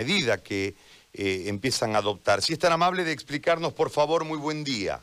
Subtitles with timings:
[0.00, 0.74] medida que
[1.12, 2.40] eh, empiezan a adoptar.
[2.40, 5.00] Si es tan amable de explicarnos, por favor, muy buen día.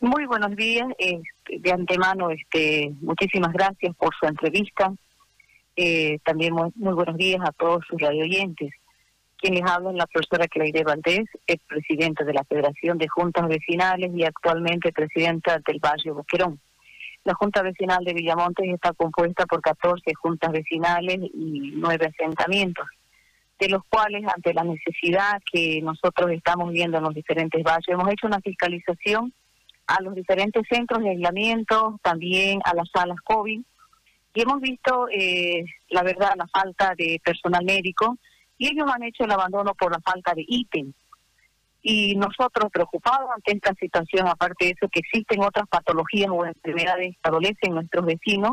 [0.00, 0.86] Muy buenos días.
[0.98, 4.92] Este, de antemano, este, muchísimas gracias por su entrevista.
[5.74, 8.70] Eh, también muy, buenos días a todos sus radio oyentes.
[9.36, 13.48] Quien les habla es la profesora Claire Valdés, es presidenta de la Federación de Juntas
[13.48, 16.60] Vecinales y actualmente presidenta del barrio Boquerón.
[17.24, 22.86] La Junta Vecinal de Villamontes está compuesta por 14 juntas vecinales y nueve asentamientos
[23.60, 28.10] de los cuales ante la necesidad que nosotros estamos viendo en los diferentes barrios, hemos
[28.10, 29.32] hecho una fiscalización
[29.86, 33.60] a los diferentes centros de aislamiento, también a las salas COVID,
[34.32, 38.16] y hemos visto, eh, la verdad, la falta de personal médico,
[38.56, 40.92] y ellos han hecho el abandono por la falta de ítem.
[41.82, 47.16] Y nosotros preocupados ante esta situación, aparte de eso, que existen otras patologías o enfermedades
[47.16, 48.52] que adolecen nuestros vecinos,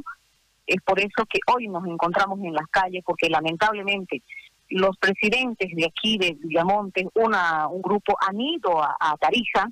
[0.66, 4.22] es por eso que hoy nos encontramos en las calles, porque lamentablemente
[4.70, 9.70] los presidentes de aquí, de Villamonte, una, un grupo han ido a, Tarija,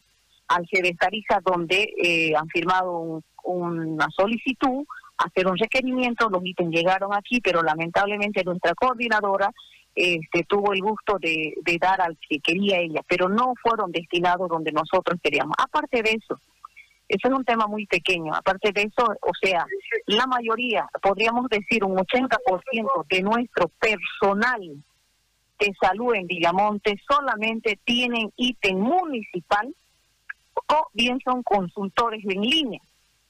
[0.48, 4.86] al de Tarija, donde eh, han firmado una solicitud,
[5.18, 9.52] hacer un requerimiento, los ítems llegaron aquí, pero lamentablemente nuestra coordinadora
[9.94, 14.50] este, tuvo el gusto de, de dar al que quería ella, pero no fueron destinados
[14.50, 15.56] donde nosotros queríamos.
[15.58, 16.40] Aparte de eso,
[17.08, 18.34] eso es un tema muy pequeño.
[18.34, 19.66] Aparte de eso, o sea,
[20.08, 24.84] la mayoría, podríamos decir un 80% de nuestro personal
[25.60, 29.74] de salud en Villamonte solamente tienen ítem municipal
[30.68, 32.82] o bien son consultores en línea,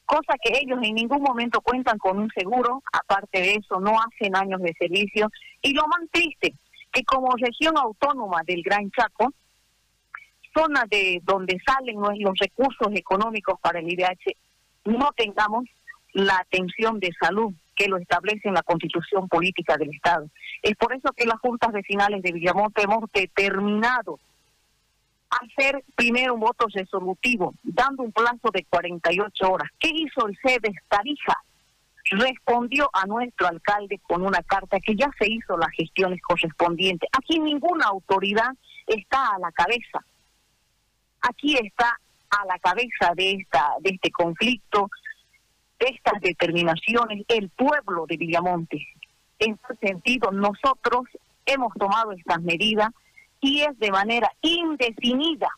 [0.05, 4.35] cosa que ellos en ningún momento cuentan con un seguro, aparte de eso no hacen
[4.35, 5.29] años de servicio
[5.61, 6.55] y lo más triste,
[6.91, 9.33] que como región autónoma del Gran Chaco,
[10.55, 14.35] zona de donde salen los recursos económicos para el IDH,
[14.85, 15.65] no tengamos
[16.13, 20.29] la atención de salud que lo establece en la constitución política del Estado.
[20.61, 24.17] Es por eso que las juntas vecinales de Villamonte hemos determinado
[25.29, 29.69] hacer primero un voto resolutivo, dando un plazo de 48 horas.
[29.77, 31.37] ¿Qué hizo el CEDES Tarija?
[32.11, 37.09] Respondió a nuestro alcalde con una carta que ya se hizo las gestiones correspondientes.
[37.11, 38.51] Aquí ninguna autoridad
[38.87, 40.05] está a la cabeza
[41.29, 41.99] aquí está
[42.29, 44.89] a la cabeza de esta de este conflicto,
[45.79, 48.85] de estas determinaciones, el pueblo de Villamonte.
[49.39, 51.05] En ese sentido, nosotros
[51.45, 52.89] hemos tomado estas medidas
[53.41, 55.49] y es de manera indefinida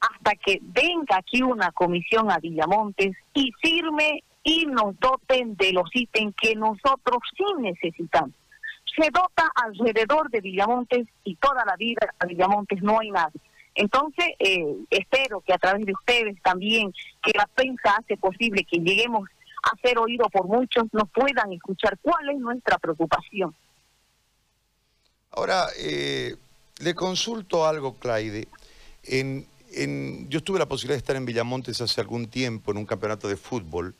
[0.00, 5.88] hasta que venga aquí una comisión a Villamontes y firme y nos doten de los
[5.94, 8.34] ítems que nosotros sí necesitamos.
[8.96, 13.30] Se dota alrededor de Villamontes y toda la vida a Villamontes no hay nada.
[13.74, 18.78] Entonces, eh, espero que a través de ustedes también, que la prensa hace posible que
[18.78, 19.28] lleguemos
[19.62, 23.54] a ser oídos por muchos, nos puedan escuchar cuál es nuestra preocupación.
[25.30, 26.36] Ahora, eh,
[26.78, 28.48] le consulto algo, Claide.
[29.04, 32.86] En, en, yo tuve la posibilidad de estar en Villamontes hace algún tiempo en un
[32.86, 33.94] campeonato de fútbol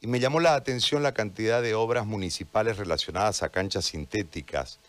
[0.00, 4.80] y me llamó la atención la cantidad de obras municipales relacionadas a canchas sintéticas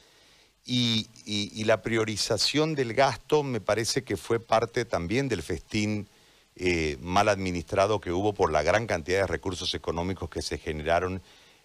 [0.65, 6.07] y, la priorización del gasto me parece que fue parte también del festín
[6.55, 11.21] eh, mal administrado que hubo por la gran cantidad de recursos económicos que se generaron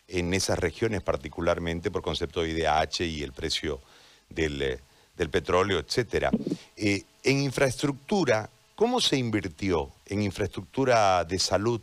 [0.06, 3.80] en esas regiones, particularmente por concepto de IDH y el precio
[4.30, 4.78] del, eh,
[5.30, 6.28] petróleo, etc.
[6.76, 11.80] Eh, en infraestructura, ¿cómo se invirtió en infraestructura de salud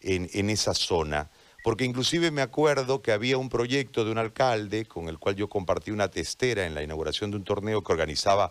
[0.00, 1.28] en, en esa zona?
[1.68, 5.50] Porque inclusive me acuerdo que había un proyecto de un alcalde con el cual yo
[5.50, 8.50] compartí una testera en la inauguración de un torneo que organizaba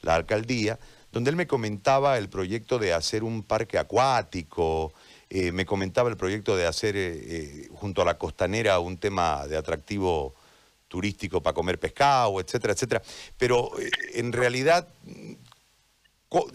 [0.00, 0.78] la alcaldía,
[1.10, 4.92] donde él me comentaba el proyecto de hacer un parque acuático,
[5.28, 9.44] eh, me comentaba el proyecto de hacer eh, eh, junto a la costanera un tema
[9.48, 10.36] de atractivo
[10.86, 13.02] turístico para comer pescado, etcétera, etcétera.
[13.38, 13.72] Pero
[14.14, 14.86] en realidad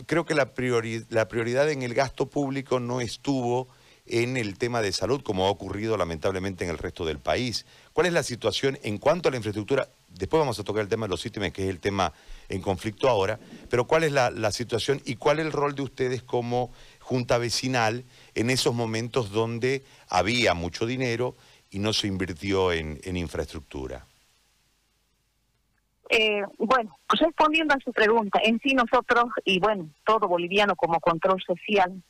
[0.06, 3.68] creo que la prioridad en el gasto público no estuvo
[4.10, 7.66] en el tema de salud, como ha ocurrido lamentablemente en el resto del país.
[7.94, 9.90] ¿Cuál es la situación en cuanto a la infraestructura?
[10.10, 12.14] Después vamos a tocar el tema de los ítems, que es el tema
[12.50, 13.40] en conflicto ahora,
[13.70, 18.06] pero ¿cuál es la, situación y cuál es el rol de ustedes como junta vecinal
[18.34, 21.36] en esos momentos donde había mucho dinero
[21.70, 24.06] y no se invirtió en, infraestructura?
[26.10, 31.42] Eh, bueno, respondiendo a su pregunta, en sí nosotros, y bueno, todo boliviano como control
[31.46, 32.02] social,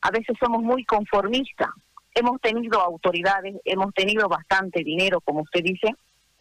[0.00, 1.68] a veces somos muy conformistas.
[2.14, 5.88] Hemos tenido autoridades, hemos tenido bastante dinero, como usted dice,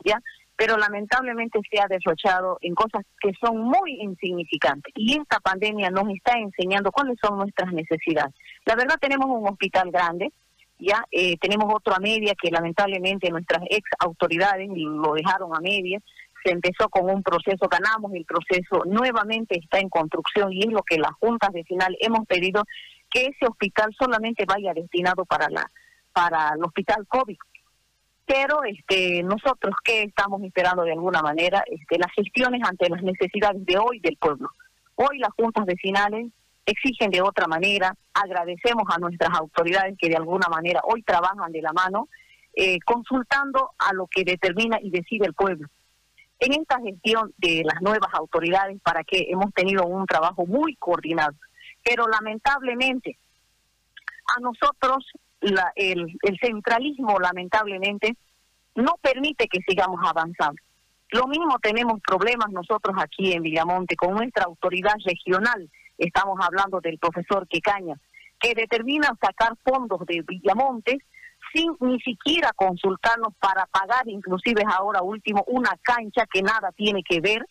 [0.03, 0.21] ¿ya?
[0.55, 4.91] Pero lamentablemente se ha derrochado en cosas que son muy insignificantes.
[4.95, 8.33] Y esta pandemia nos está enseñando cuáles son nuestras necesidades.
[8.65, 10.31] La verdad tenemos un hospital grande,
[10.79, 15.99] ya eh, tenemos otro a media que lamentablemente nuestras ex autoridades lo dejaron a media,
[16.43, 20.83] se empezó con un proceso, ganamos el proceso, nuevamente está en construcción y es lo
[20.83, 22.63] que las juntas vecinales hemos pedido
[23.09, 25.69] que ese hospital solamente vaya destinado para la
[26.13, 27.37] para el hospital COVID.
[28.25, 33.65] Pero este nosotros qué estamos esperando de alguna manera este las gestiones ante las necesidades
[33.65, 34.49] de hoy del pueblo.
[34.95, 36.27] Hoy las juntas vecinales
[36.67, 41.61] exigen de otra manera, agradecemos a nuestras autoridades que de alguna manera hoy trabajan de
[41.61, 42.09] la mano,
[42.53, 45.69] eh, consultando a lo que determina y decide el pueblo.
[46.39, 51.35] En esta gestión de las nuevas autoridades, para que hemos tenido un trabajo muy coordinado,
[51.87, 53.17] pero lamentablemente
[54.35, 55.05] a nosotros
[55.39, 58.17] el, el centralismo lamentablemente
[58.75, 60.61] no permite que sigamos avanzando.
[61.11, 66.99] Lo mismo tenemos problemas nosotros aquí en Villamonte con nuestra autoridad regional, estamos hablando del
[66.99, 67.95] profesor Quecaña,
[68.39, 70.97] que determina sacar fondos de Villamonte
[71.53, 77.21] sin ni siquiera consultarnos para pagar, inclusive ahora último, una cancha que nada tiene que
[77.21, 77.47] ver,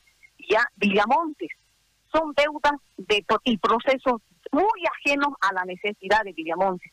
[0.51, 1.49] ya Villamontes.
[2.17, 6.91] Son deudas de y procesos muy ajenos a la necesidad de Villamontes.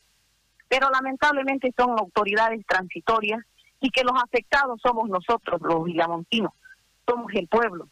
[0.68, 3.40] Pero lamentablemente son autoridades transitorias
[3.80, 6.52] y que los afectados somos nosotros, los villamontinos,
[7.08, 7.88] somos el pueblo.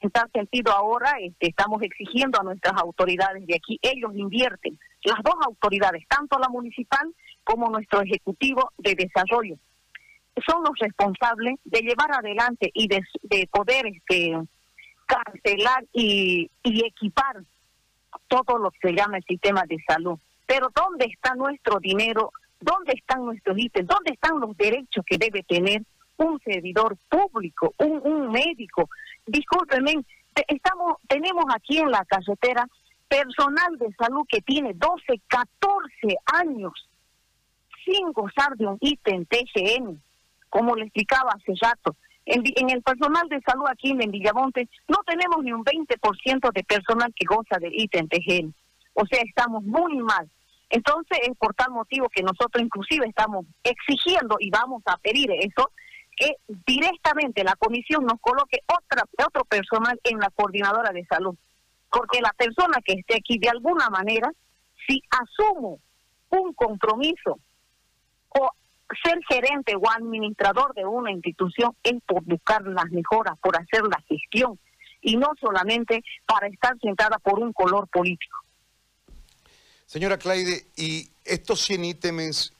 [0.00, 5.18] En tal sentido, ahora este, estamos exigiendo a nuestras autoridades de aquí, ellos invierten, las
[5.22, 7.14] dos autoridades, tanto la municipal
[7.44, 9.56] como nuestro Ejecutivo de Desarrollo,
[10.46, 13.02] son los responsables de llevar adelante y de,
[13.50, 14.36] poder este,
[15.10, 17.42] cancelar y, y equipar
[18.28, 20.18] todo lo que se llama el sistema de salud.
[20.46, 22.32] Pero ¿dónde está nuestro dinero?
[22.60, 23.88] ¿Dónde están nuestros ítems?
[23.88, 25.82] ¿Dónde están los derechos que debe tener
[26.24, 28.88] un servidor público, un, médico.
[29.26, 30.04] Discúlpenme,
[30.48, 32.66] estamos, tenemos aquí en la carretera
[33.08, 36.72] personal de salud que tiene 12, 14 años
[37.84, 40.00] sin gozar de un ítem TGN,
[40.48, 41.96] como le explicaba hace rato.
[42.26, 46.64] En, en, el personal de salud aquí en Villamonte no tenemos ni un 20% de
[46.64, 48.54] personal que goza del ítem TGN.
[48.94, 50.28] O sea, estamos muy mal.
[50.68, 55.72] Entonces es por tal motivo que nosotros inclusive estamos exigiendo y vamos a pedir eso,
[56.16, 56.36] que
[56.66, 61.34] directamente la comisión nos coloque otra, otro personal en la coordinadora de salud.
[61.90, 64.30] Porque la persona que esté aquí, de alguna manera,
[64.86, 65.80] si asumo
[66.30, 67.40] un compromiso
[68.28, 68.50] o
[69.02, 74.02] ser gerente o administrador de una institución es por buscar las mejoras, por hacer la
[74.08, 74.58] gestión
[75.00, 78.38] y no solamente para estar sentada por un color político.
[79.86, 82.52] Señora Claide, ¿y estos 100 ítems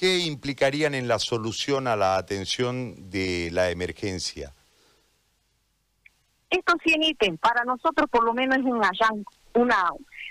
[0.00, 4.54] ¿qué implicarían en la solución a la atención de la emergencia?
[6.48, 8.80] Estos 100 ítems para nosotros por lo menos es un
[9.52, 9.90] una,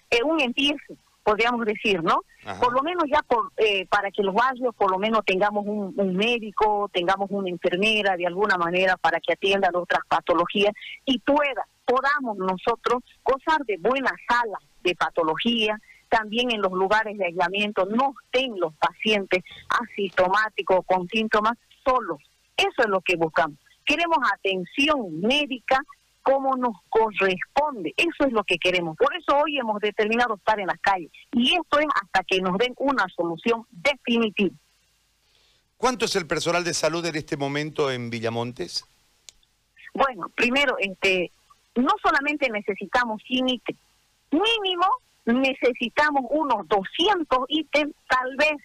[0.10, 2.24] eh, un empiezo, podríamos decir, ¿no?
[2.60, 6.16] Por lo menos ya por, eh, para que los barrios por lo menos tengamos un,
[6.16, 10.74] médico, tengamos una enfermera de alguna manera para que atiendan otras patologías
[11.06, 15.78] y pueda, podamos nosotros gozar de buenas salas de patología,
[16.08, 21.54] también en los lugares de aislamiento no estén los pacientes asintomáticos con síntomas
[21.86, 22.20] solos.
[22.56, 23.58] Eso es lo que buscamos.
[23.86, 25.84] Queremos atención médica
[26.24, 27.94] como nos corresponde.
[27.98, 28.98] Eso es lo que queremos.
[28.98, 31.12] Por eso hoy hemos determinado estar en las calles.
[31.32, 34.56] Y esto es hasta que nos den una solución definitiva.
[35.78, 38.86] ¿Cuánto es el personal de salud en este momento en Villamontes?
[39.94, 41.32] Bueno, primero, este,
[41.76, 43.46] no solamente necesitamos 100
[44.32, 44.86] mínimo
[45.34, 48.58] necesitamos unos 200 ítems tal vez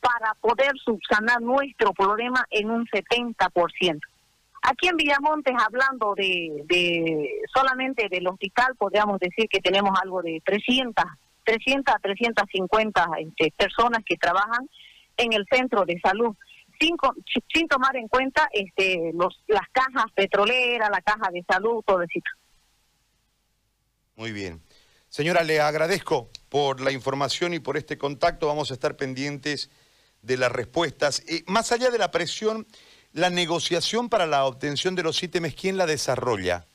[0.00, 4.00] para poder subsanar nuestro problema en un 70%.
[4.62, 11.04] Aquí en Villamontes, hablando de, solamente del hospital, podríamos decir que tenemos algo de 300,
[11.44, 14.68] 300 a 350 este, personas que trabajan
[15.16, 16.36] en el centro de salud,
[16.78, 19.12] sin, tomar en cuenta este,
[19.48, 22.20] las cajas petroleras, la caja de salud, todo eso.
[24.14, 24.62] Muy bien.
[25.08, 28.46] Señora, le agradezco por la información y por este contacto.
[28.46, 29.70] Vamos a estar pendientes
[30.22, 31.22] de las respuestas.
[31.28, 32.66] Eh, más allá de la presión,
[33.12, 36.66] la negociación para la obtención de los ítems, ¿quién la desarrolla?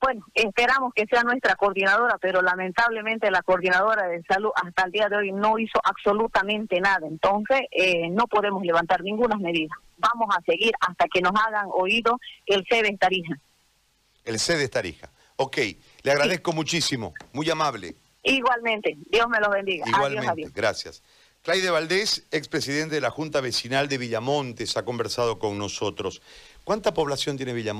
[0.00, 5.08] Bueno, esperamos que sea nuestra coordinadora, pero lamentablemente la coordinadora de salud hasta el día
[5.08, 7.06] de hoy no hizo absolutamente nada.
[7.06, 9.74] Entonces, eh, no podemos levantar ninguna medida.
[9.96, 13.34] Vamos a seguir hasta que nos hagan oído el C de Tarija.
[14.24, 15.10] El C de Tarija.
[15.36, 15.58] Ok.
[16.02, 17.96] Le agradezco muchísimo, muy amable.
[18.22, 19.84] Igualmente, Dios me lo bendiga.
[19.88, 21.02] Igualmente, gracias.
[21.42, 26.20] Claide Valdés, expresidente de la Junta Vecinal de Villamontes, ha conversado con nosotros.
[26.64, 27.76] ¿Cuánta población tiene Villamontes?